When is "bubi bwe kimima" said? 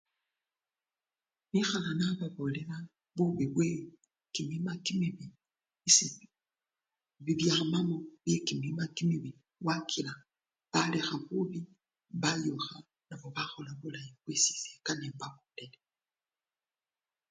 3.15-4.71